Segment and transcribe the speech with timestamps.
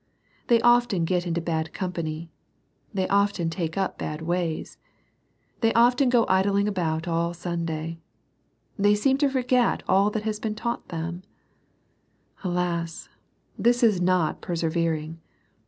[0.47, 2.31] They often get into bad company;
[2.91, 4.79] they often take up bad ways;
[5.59, 7.99] they often go idling about all Sunday.
[8.79, 11.21] They seem to forget all that has been taught them
[12.43, 13.09] Alas!
[13.59, 15.19] this is not persevering.